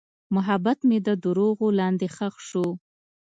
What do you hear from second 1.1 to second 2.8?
دروغو لاندې ښخ شو.